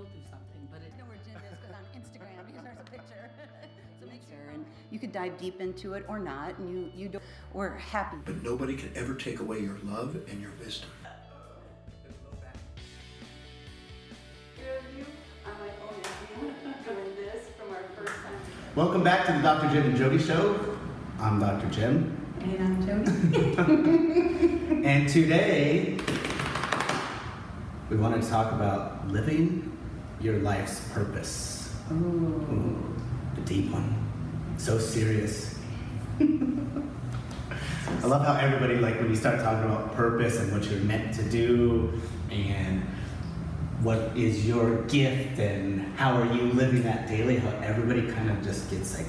[0.00, 0.92] go through something, but it.
[0.94, 3.30] I know where Jim is because on Instagram, he there's a picture.
[4.00, 7.08] so make sure, and you could dive deep into it or not, and you you
[7.08, 7.24] don't.
[7.52, 8.16] We're happy.
[8.24, 10.90] But nobody can ever take away your love and your wisdom.
[18.76, 19.68] Welcome back to the Dr.
[19.74, 20.78] Jim and Jody Show.
[21.18, 21.68] I'm Dr.
[21.70, 22.16] Jim.
[22.40, 24.46] And I'm Jody.
[24.86, 25.98] And today,
[27.90, 29.76] we want to talk about living
[30.20, 31.74] your life's purpose.
[31.90, 31.94] Ooh.
[31.94, 32.96] Ooh,
[33.34, 33.96] the deep one.
[34.58, 35.58] So serious.
[36.20, 41.14] I love how everybody, like, when you start talking about purpose and what you're meant
[41.14, 42.82] to do and
[43.82, 48.42] what is your gift and how are you living that daily, how everybody kind of
[48.42, 49.06] just gets like,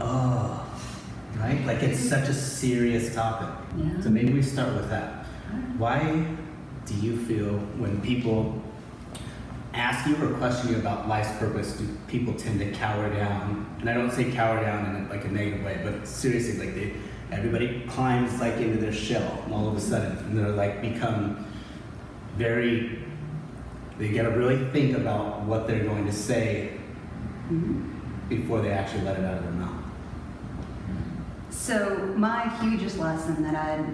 [0.00, 0.68] oh,
[1.38, 1.64] right?
[1.64, 2.08] Like, it's mm-hmm.
[2.08, 3.48] such a serious topic.
[3.76, 4.00] Yeah.
[4.00, 5.26] So maybe we start with that.
[5.78, 6.26] Why
[6.84, 8.62] do you feel when people
[9.76, 13.76] ask you or question you about life's purpose, do people tend to cower down?
[13.80, 16.94] And I don't say cower down in like a negative way, but seriously, like they,
[17.30, 21.46] everybody climbs like into their shell, and all of a sudden, and they're like become
[22.36, 23.02] very.
[23.98, 26.72] They gotta really think about what they're going to say
[27.50, 27.84] Mhm.
[28.28, 29.72] before they actually let it out of their mouth.
[31.50, 33.86] So my hugest lesson that I'd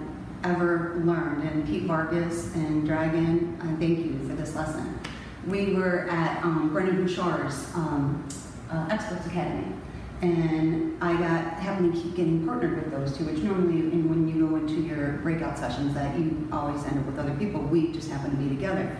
[0.43, 4.99] ever learned, and Pete Vargas and Dragon, I thank you for this lesson.
[5.47, 8.27] We were at um, Brendon Burchard's um,
[8.71, 9.73] uh, Experts Academy,
[10.21, 14.27] and I got happened to keep getting partnered with those two, which normally, in, when
[14.27, 17.61] you go into your breakout sessions, that you always end up with other people.
[17.61, 18.97] We just happen to be together,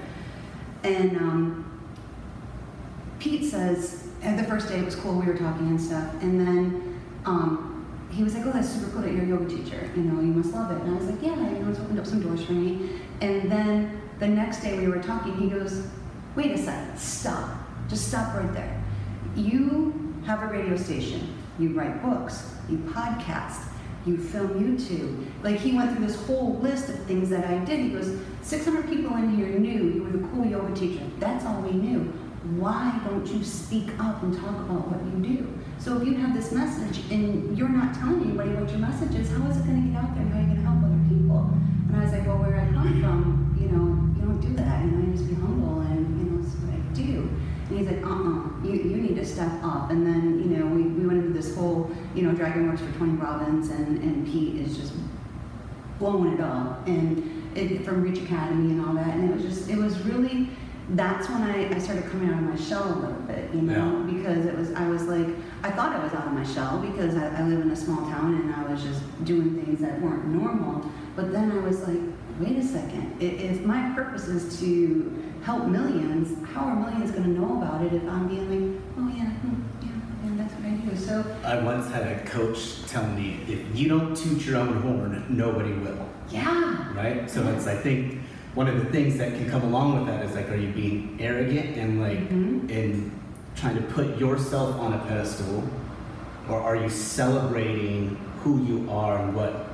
[0.84, 1.18] and.
[1.18, 1.70] Um,
[3.24, 6.46] Pete says, and the first day it was cool, we were talking and stuff, and
[6.46, 10.02] then um, he was like, oh, that's super cool that you're a yoga teacher, you
[10.02, 10.82] know, you must love it.
[10.82, 12.90] And I was like, yeah, you know, it's opened up some doors for me.
[13.22, 15.88] And then the next day we were talking, he goes,
[16.36, 17.50] wait a second, stop,
[17.90, 18.84] just stop right there.
[19.36, 23.68] You have a radio station, you write books, you podcast,
[24.06, 25.26] you film YouTube.
[25.44, 27.80] Like he went through this whole list of things that I did.
[27.80, 31.04] He goes, 600 people in here knew you were the cool yoga teacher.
[31.20, 32.02] That's all we knew.
[32.58, 35.60] Why don't you speak up and talk about what you do?
[35.80, 39.30] So if you have this message and you're not telling anybody what your message is,
[39.30, 40.43] how is it going to get out there?
[49.34, 49.92] Step up.
[49.92, 52.92] And then, you know, we, we went into this whole, you know, Dragon works for
[53.00, 54.94] Tony Robbins and, and Pete is just
[56.00, 56.88] blowing it up.
[56.88, 59.16] And it, from Reach Academy and all that.
[59.16, 60.50] And it was just, it was really,
[60.90, 64.04] that's when I, I started coming out of my shell a little bit, you know,
[64.12, 65.28] because it was, I was like,
[65.64, 68.10] I thought I was out of my shell because I, I live in a small
[68.10, 70.90] town and I was just doing things that weren't normal.
[71.16, 72.02] But then I was like,
[72.40, 77.30] wait a second, if my purpose is to help millions, how are millions going to
[77.30, 80.72] know about it if I'm being like, oh yeah, hmm, yeah, yeah, that's what I
[80.76, 80.98] do.
[80.98, 85.26] So I once had a coach tell me, if you don't toot your own horn,
[85.30, 86.08] nobody will.
[86.30, 87.30] yeah, right?
[87.30, 88.20] So it's I think
[88.56, 91.18] one of the things that can come along with that is like, are you being
[91.20, 92.70] arrogant and like Mhm.
[92.70, 93.12] in
[93.56, 95.64] trying to put yourself on a pedestal,
[96.50, 99.68] or are you celebrating who you are and what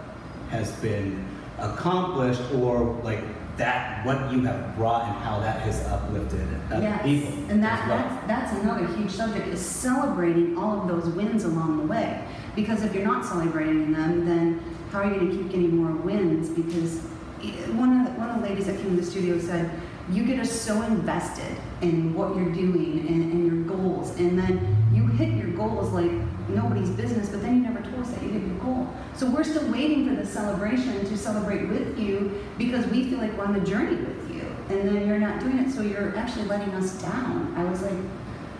[0.49, 1.25] has been
[1.61, 3.19] accomplished, or like
[3.57, 7.33] that what you have brought and how that has uplifted other Yes, people?
[7.49, 7.97] and that, well?
[8.27, 12.23] that's, that's another huge subject, is celebrating all of those wins along the way.
[12.55, 14.61] Because if you're not celebrating them, then
[14.91, 16.49] how are you gonna keep getting more wins?
[16.49, 16.99] Because
[17.43, 19.69] eh, one of, the- one of the ladies that came to the studio said,
[20.09, 24.75] you get us so invested in what you're doing and, and your goals, and then
[24.93, 26.11] you hit your goals like
[26.49, 28.87] nobody's business, but then you never told us that you hit your goal.
[29.15, 33.37] So we're still waiting for the celebration to celebrate with you because we feel like
[33.37, 34.41] we're on the journey with you.
[34.69, 37.53] And then you're not doing it, so you're actually letting us down.
[37.57, 37.97] I was like,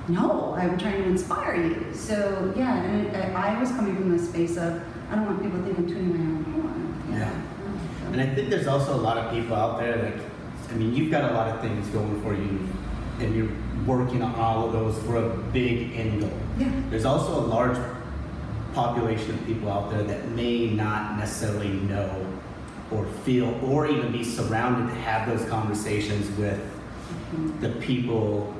[0.07, 1.93] no, I'm trying to inspire you.
[1.93, 4.81] So yeah, and I, I was coming from a space of,
[5.11, 7.03] I don't want people to think I'm tuning my own horn.
[7.11, 8.11] Yeah.
[8.11, 10.13] And I think there's also a lot of people out there that,
[10.69, 12.67] I mean, you've got a lot of things going for you,
[13.21, 13.51] and you're
[13.85, 16.31] working on all of those for a big end goal.
[16.57, 16.69] Yeah.
[16.89, 17.77] There's also a large
[18.73, 22.25] population of people out there that may not necessarily know
[22.91, 26.59] or feel or even be surrounded to have those conversations with
[27.35, 27.59] Mhm.
[27.61, 28.53] the people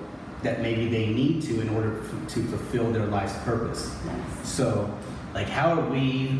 [0.44, 3.94] that maybe they need to in order f- to fulfill their life's purpose.
[4.06, 4.48] Yes.
[4.50, 4.90] So,
[5.34, 6.40] like, how are we,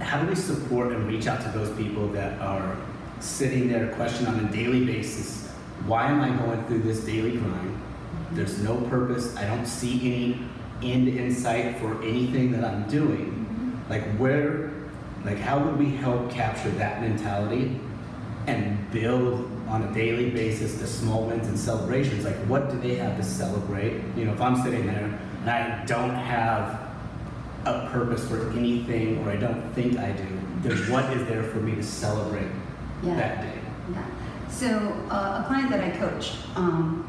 [0.00, 2.76] how do we support and reach out to those people that are
[3.20, 5.45] sitting there questioning on a daily basis,
[5.84, 7.80] why am I going through this daily grind?
[8.32, 9.36] There's no purpose.
[9.36, 10.00] I don't see
[10.80, 13.26] any end in sight for anything that I'm doing.
[13.26, 13.90] Mm-hmm.
[13.90, 14.70] Like, where,
[15.24, 17.78] like, how would we help capture that mentality
[18.46, 22.24] and build on a daily basis the small wins and celebrations.
[22.24, 24.00] Like, what do they have to celebrate?
[24.16, 26.80] You know, if I'm sitting there and I don't have
[27.64, 30.26] a purpose for anything, or I don't think I do,
[30.62, 32.46] then what is there for me to celebrate
[33.02, 33.16] Yeah.
[33.16, 33.55] that day?
[34.56, 34.68] So
[35.10, 37.04] uh, a client that I coached, um,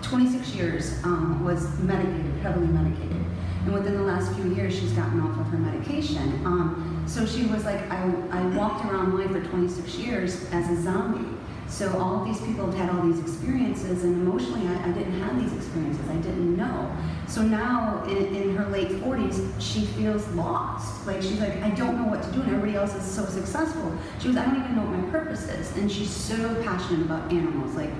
[0.00, 3.22] 26 years, um, was medicated, heavily medicated.
[3.66, 6.16] And within the last few years, she's gotten off of her medication.
[6.46, 10.80] Um, so she was like, I, I walked around life for 26 years as a
[10.80, 11.28] zombie.
[11.70, 15.18] So all of these people have had all these experiences, and emotionally, I, I didn't
[15.20, 16.06] have these experiences.
[16.10, 16.94] I didn't know.
[17.28, 21.06] So now, in, in her late 40s, she feels lost.
[21.06, 23.96] Like she's like, I don't know what to do, and everybody else is so successful.
[24.18, 27.32] She goes, I don't even know what my purpose is, and she's so passionate about
[27.32, 27.74] animals.
[27.74, 27.90] Like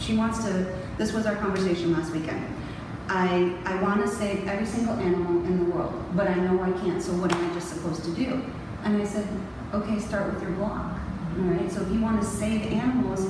[0.00, 0.76] she wants to.
[0.98, 2.44] This was our conversation last weekend.
[3.08, 6.70] I, I want to save every single animal in the world, but I know I
[6.80, 8.40] can't, so what am I just supposed to do?
[8.84, 9.26] And I said,
[9.74, 10.96] okay, start with your block.
[11.38, 13.26] All right, so if you want to save animals,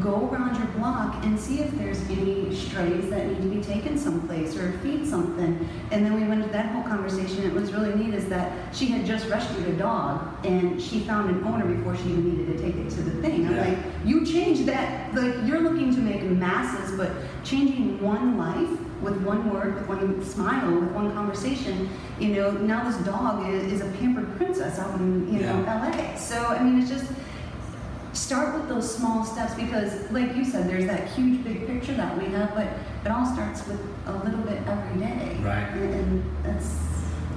[0.00, 3.96] go around your block and see if there's any strays that need to be taken
[3.98, 5.66] someplace or feed something.
[5.90, 7.42] And then we went into that whole conversation.
[7.44, 11.30] It was really neat is that she had just rescued a dog and she found
[11.30, 13.46] an owner before she even needed to take it to the thing.
[13.46, 13.68] I'm Yeah.
[13.68, 17.10] like, you change that, like you're looking to make masses, but
[17.42, 18.68] changing one life
[19.00, 21.88] with one word, with one smile, with one conversation,
[22.20, 26.14] you know, now this dog is, is a pampered princess out in, you know, LA.
[26.16, 27.10] So, I mean, it's just,
[28.28, 32.14] start with those small steps because, like you said, there's that huge big picture that
[32.18, 32.66] we have, but
[33.02, 35.34] it all starts with a little bit every day.
[35.40, 35.66] Right.
[35.72, 36.76] And, and that's,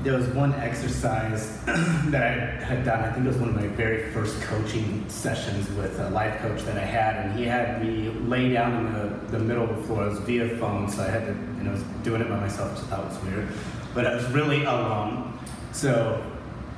[0.03, 3.05] There was one exercise that I had done.
[3.05, 6.61] I think it was one of my very first coaching sessions with a life coach
[6.63, 9.83] that I had, and he had me lay down in the, the middle of the
[9.83, 10.07] floor.
[10.07, 12.69] It was via phone, so I had to, and I was doing it by myself,
[12.73, 13.47] which I thought was weird.
[13.93, 15.39] But I was really alone,
[15.71, 16.21] so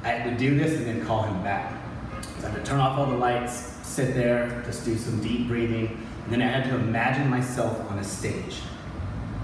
[0.04, 1.74] I had to do this and then call him back.
[2.42, 5.48] So I had to turn off all the lights, sit there, just do some deep
[5.48, 8.62] breathing, and then I had to imagine myself on a stage.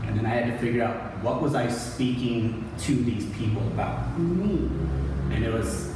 [0.07, 4.17] And then I had to figure out what was I speaking to these people about.
[4.17, 4.69] me.
[5.31, 5.93] And it was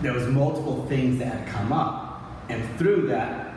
[0.00, 2.22] there was multiple things that had come up.
[2.48, 3.54] And through that,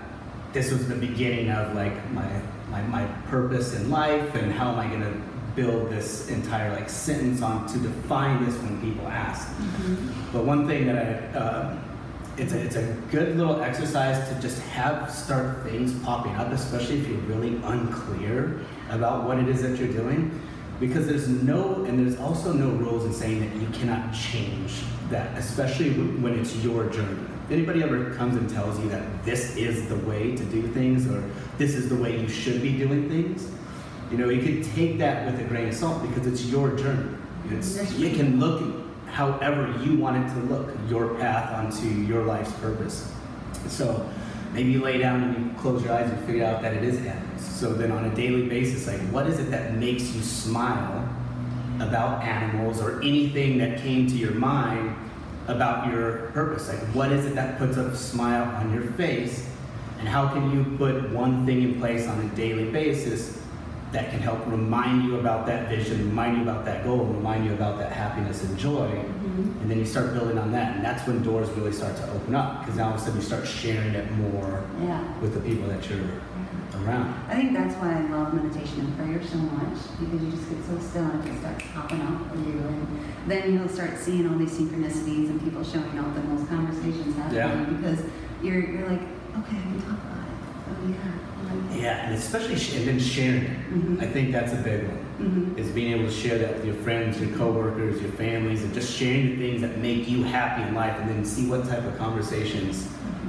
[0.53, 2.27] this was the beginning of like my
[2.69, 5.21] my, my purpose in life and how am I gonna
[5.55, 9.47] build this entire like sentence on to define this when people ask.
[10.33, 11.77] But one thing that I, uh,
[12.37, 16.99] it's a, it's a good little exercise to just have start things popping up, especially
[16.99, 20.39] if you're really unclear about what it is that you're doing.
[20.79, 25.35] Because there's no, and there's also no rules in saying that you cannot change that,
[25.35, 27.19] especially when it's your journey.
[27.45, 31.07] If anybody ever comes and tells you that this is the way to do things
[31.07, 31.23] or
[31.57, 33.49] this is the way you should be doing things,
[34.11, 37.09] you know, you can take that with a grain of salt because it's your journey.
[37.49, 42.51] It's, it can look however you want it to look, your path onto your life's
[42.53, 43.11] purpose.
[43.67, 44.09] So
[44.53, 46.97] maybe you lay down and you close your eyes and figure out that it is
[47.05, 47.41] animals.
[47.41, 51.07] So then on a daily basis, like what is it that makes you smile
[51.79, 54.95] about animals or anything that came to your mind
[55.47, 56.67] about your purpose?
[56.67, 59.49] Like what is it that puts a smile on your face?
[59.99, 63.41] And how can you put one thing in place on a daily basis
[63.91, 67.53] that can help remind you about that vision, remind you about that goal, remind you
[67.53, 68.87] about that happiness and joy?
[68.89, 69.61] Mhm.
[69.61, 72.35] And then you start building on that, and that's when doors really start to open
[72.35, 74.99] up because now all of a sudden you start sharing it more Yeah.
[75.21, 75.99] with the people that you're
[76.83, 77.13] around.
[77.29, 80.59] I think that's why I love meditation and prayer so much because you just get
[80.67, 82.87] so still and it just starts popping up for you, and
[83.27, 87.39] then you'll start seeing all these synchronicities and people showing up and those conversations happening
[87.39, 87.63] Yeah.
[87.71, 87.99] because
[88.43, 89.01] you're you're like,
[89.39, 90.26] okay, I can talk about it.
[90.87, 90.95] Yeah.
[91.75, 93.43] Yeah, and especially sh- and then sharing.
[93.71, 94.01] Mhm.
[94.01, 94.97] I think that's a big one.
[95.21, 95.57] Mhm.
[95.59, 98.91] Is being able to share that with your friends, your coworkers, your families, and just
[98.97, 101.97] sharing the things that make you happy in life, and then see what type of
[101.97, 102.87] conversations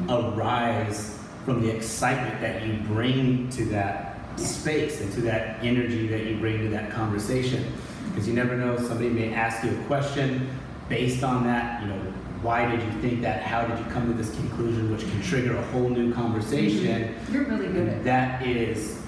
[0.09, 4.45] arise from the excitement that you bring to that Yeah.
[4.45, 7.65] space and to that energy that you bring to that conversation.
[8.09, 10.49] Because you never know, somebody may ask you a question
[10.89, 11.83] based on that.
[11.83, 11.95] You know,
[12.43, 13.43] why did you think that?
[13.43, 17.15] How did you come to this conclusion, which can trigger a whole new conversation.
[17.33, 18.47] You're really good at that.
[18.47, 19.01] Is,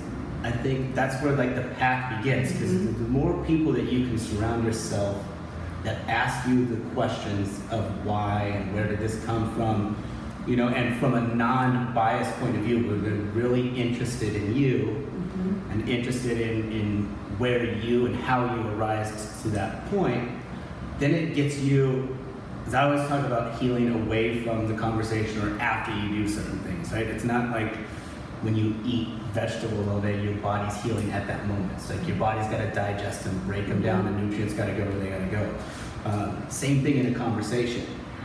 [0.42, 2.98] I think that's where like the path begins because Mhm.
[2.98, 5.22] the, more people that you can surround yourself
[5.84, 9.96] that ask you the questions of why and where did this come from,
[10.46, 15.06] you know, and from a non-biased point of view, where they're really interested in you
[15.16, 15.72] Mhm.
[15.72, 17.08] and interested in, in
[17.38, 20.28] where you and how you arise to that point,
[20.98, 22.08] then it gets you,
[22.66, 26.58] as I always talk about healing away from the conversation or after you do certain
[26.60, 27.06] things, right?
[27.06, 27.76] It's not like
[28.42, 31.72] when you eat vegetables all day, your body's healing at that moment.
[31.76, 34.72] It's like your body's got to digest them, break them down, the nutrients got to
[34.72, 35.54] go where they got to go.
[36.04, 37.84] Um, same thing in a conversation.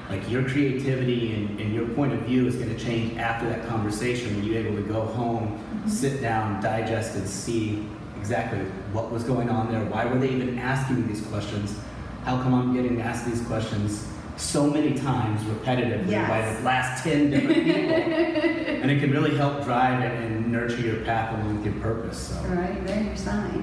[0.10, 3.68] like your creativity and, and your point of view is going to change after that
[3.68, 7.88] conversation when you're able to go home, sit down, digest, and see
[8.20, 8.60] exactly
[8.94, 9.84] what was going on there.
[9.86, 11.78] Why were they even asking me these questions?
[12.26, 17.30] How come I'm getting asked these questions so many times repetitively by the last 10
[17.30, 17.94] different people?
[17.94, 22.30] and it can really help drive and, nurture your path along with your purpose.
[22.30, 22.36] So.
[22.48, 23.60] Right, there's your sign.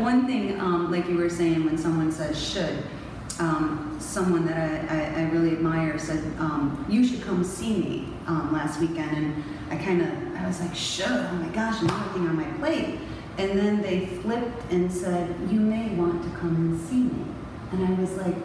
[0.00, 2.84] One thing, um, like you were saying, when someone says should,
[3.40, 8.08] um, someone that I, I, I really admire said, um, you should come see me
[8.26, 9.16] um, last weekend.
[9.16, 12.50] And I kind of, I was like, should, oh my gosh, and everything on my
[12.58, 12.98] plate.
[13.36, 17.24] And then they flipped and said, you may want to come and see me.
[17.72, 18.36] And I was like,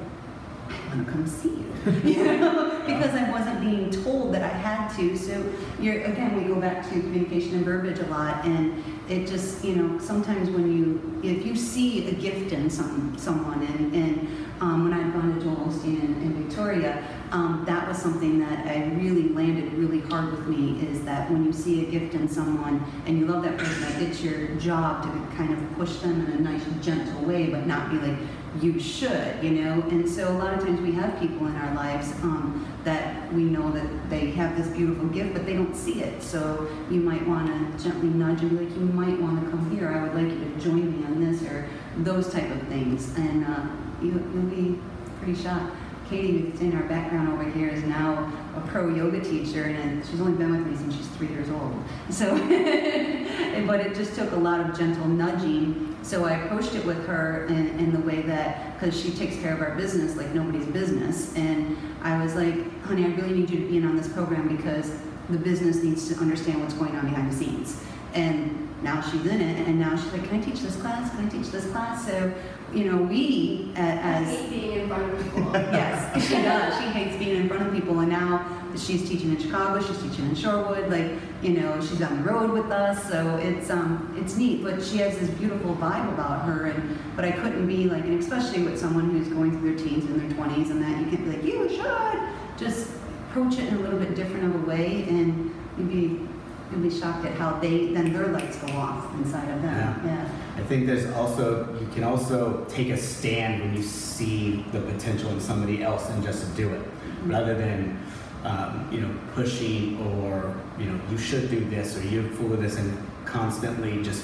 [0.70, 4.48] I want to come see you, you know, because I wasn't being told that I
[4.48, 5.16] had to.
[5.18, 5.44] So
[5.80, 9.76] you're again, we go back to communication and verbiage a lot, and it just you
[9.76, 14.84] know sometimes when you if you see a gift in some someone, and and um,
[14.84, 18.86] when I'd gone to Joel Osteen in, in Victoria, um, that was something that I
[18.96, 20.82] really landed really hard with me.
[20.88, 24.22] Is that when you see a gift in someone and you love that person, it's
[24.22, 27.98] your job to kind of push them in a nice, gentle way, but not be
[27.98, 28.18] like
[28.62, 29.82] you should, you know?
[29.90, 33.44] And so a lot of times we have people in our lives um, that we
[33.44, 36.22] know that they have this beautiful gift, but they don't see it.
[36.22, 39.70] So you might want to gently nudge and be like, you might want to come
[39.72, 39.90] here.
[39.90, 43.16] I would like you to join me on this or those type of things.
[43.18, 43.68] And uh,
[44.02, 44.80] you, you'll be
[45.22, 45.76] pretty shocked.
[46.10, 50.20] Katie, who's in our background over here, is now a pro yoga teacher, and she's
[50.20, 51.76] only been with me since she's three years old.
[52.10, 52.36] So,
[53.68, 55.96] but it just took a lot of gentle nudging.
[56.02, 59.54] So I approached it with her in, in the way that, because she takes care
[59.54, 63.60] of our business like nobody's business, and I was like, honey, I really need you
[63.60, 64.92] to be in on this program because
[65.30, 67.84] the business needs to understand what's going on behind the scenes.
[68.16, 71.12] And now she's in it, and now she's like, can I teach this class?
[71.12, 72.08] Can I teach this class?
[72.08, 72.34] So,
[72.74, 75.52] you know, we a- I as hate being in front of people.
[75.54, 76.74] yes, she does.
[76.80, 78.46] She hates being in front of people, and now
[78.78, 79.82] she's teaching in Chicago.
[79.86, 80.90] She's teaching in Shorewood.
[80.90, 84.64] Like, you know, she's on the road with us, so it's um, it's neat.
[84.64, 88.20] But she has this beautiful vibe about her, and but I couldn't be like, and
[88.20, 91.26] especially with someone who's going through their teens and their twenties, and that you can't
[91.26, 92.20] be like, you should
[92.58, 92.92] just
[93.30, 96.29] approach it in a little bit different of a way, and you'd
[96.72, 100.02] you'd be shocked at how they then their lights go off inside of them.
[100.06, 100.30] Yeah.
[100.58, 105.30] I think there's also you can also take a stand when you see the potential
[105.32, 106.82] in somebody else and just do it,
[107.24, 107.98] rather than
[108.44, 112.62] um, you know pushing or you know you should do this or you're full of
[112.62, 114.24] this and constantly just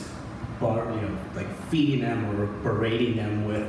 [0.59, 3.67] bar you know like feeding them or berating them with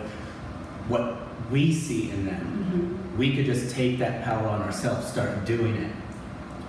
[0.89, 1.17] what
[1.51, 2.45] we see in them.
[3.13, 3.19] Mhm.
[3.19, 5.91] We could just take that power on ourselves, start doing it,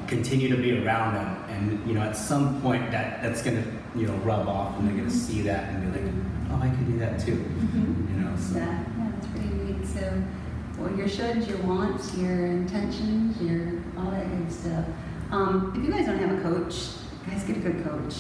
[0.08, 3.64] continue to be around them, and you know, at some point that that's gonna
[3.96, 6.12] you know rub off, and they're gonna see that and be like,
[6.52, 8.10] oh, I can do that too, Mhm.
[8.16, 8.36] you know.
[8.38, 8.66] So Yeah,
[8.98, 9.86] yeah, it's pretty neat.
[9.88, 10.14] So,
[10.80, 14.86] well, your shoulds, your wants, your intentions, your all that good stuff.
[15.32, 16.76] Um, if you guys don't have a coach,
[17.30, 18.16] guys get a good coach.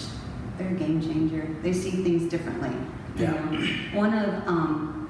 [0.58, 1.48] They're a game changer.
[1.62, 2.72] They see things differently.
[3.16, 3.32] You Yeah.
[3.32, 3.68] know,
[4.00, 5.10] one of um,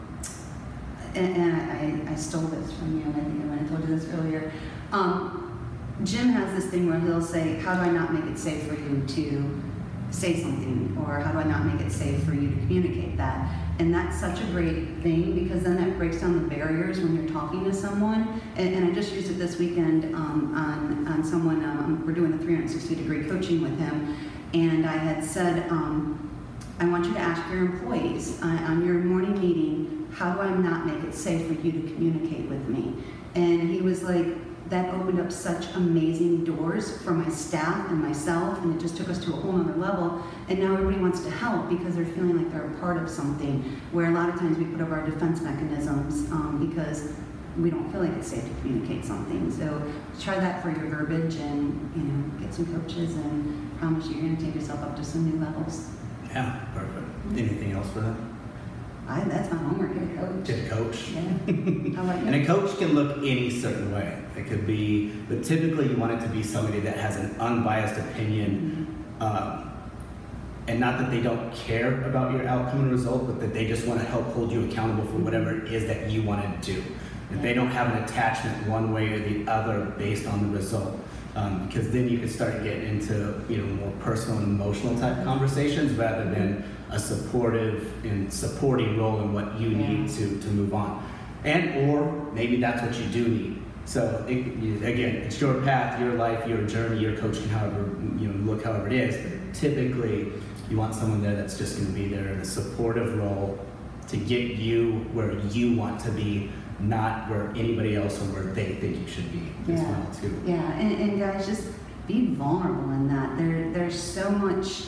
[1.15, 1.71] and, and
[2.07, 3.05] I, I stole this from you.
[3.09, 4.51] I think I told you this earlier.
[4.91, 5.46] Um,
[6.03, 8.75] Jim has this thing where he'll say, "How do I not make it safe for
[8.75, 9.61] you to
[10.11, 13.49] say something?" Or "How do I not make it safe for you to communicate that?"
[13.79, 17.31] And that's such a great thing because then that breaks down the barriers when you're
[17.31, 18.41] talking to someone.
[18.55, 22.33] And, and I just used it this weekend um, on, on someone, um, we're doing
[22.33, 24.17] a 360 degree coaching with him.
[24.55, 26.27] And I had said, um,
[26.79, 30.49] I want you to ask your employees uh, on your morning meeting, how do I
[30.49, 32.95] not make it safe for you to communicate with me?
[33.35, 34.25] And he was like,
[34.69, 39.07] that opened up such amazing doors for my staff and myself, and it just took
[39.09, 40.21] us to a whole other level.
[40.49, 43.63] And now everybody wants to help because they're feeling like they're a part of something.
[43.91, 47.13] Where a lot of times we put up our defense mechanisms um, because
[47.57, 49.51] we don't feel like it's safe to communicate something.
[49.51, 49.81] So
[50.19, 54.23] try that for your verbiage, and you know, get some coaches, and promise you, you're
[54.23, 55.89] going to take yourself up to some new levels.
[56.29, 57.07] yeah, perfect.
[57.31, 58.15] Anything else for that?
[59.07, 59.93] I, that's my homework.
[59.93, 60.45] Get a coach.
[60.45, 61.09] Get a coach.
[61.09, 62.01] Yeah.
[62.01, 64.21] About And a coach can look any certain way.
[64.35, 67.97] It could be, but typically you want it to be somebody that has an unbiased
[67.99, 69.71] opinion, um,
[70.67, 73.87] and not that they don't care about your outcome and result, but that they just
[73.87, 76.83] want to help hold you accountable for whatever it is that you want to do.
[77.31, 80.99] If they don't have an attachment one way or the other based on the result,
[81.35, 85.23] um, because then you could start getting into you know more personal and emotional type
[85.23, 90.73] conversations rather than a supportive and supporting role in what you need to to move
[90.73, 91.03] on,
[91.43, 93.61] and or maybe that's what you do need.
[93.85, 96.99] So it, you- again, it's your path, your life, your journey.
[97.01, 100.31] Your coach can however you know look however it is, but typically
[100.69, 103.57] you want someone there that's just going to be there in a supportive role
[104.09, 108.75] to get you where you want to be not where anybody else or where they
[108.75, 110.41] think you should be as well too.
[110.45, 111.67] Yeah, and, and guys, just
[112.07, 113.37] be vulnerable in that.
[113.37, 114.83] There, there's so much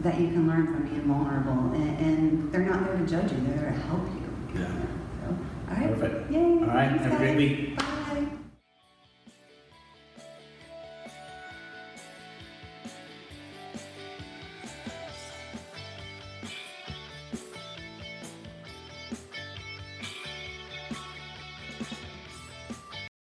[0.00, 3.38] that you can learn from being vulnerable, and, and they're not there to judge you;
[3.46, 4.60] they're there to help you.
[4.60, 4.66] Yeah.
[5.20, 5.36] So,
[5.70, 5.98] all right.
[5.98, 6.30] Perfect.
[6.30, 6.38] Yay.
[6.40, 7.76] All right, have a great week.
[7.76, 7.83] Bye.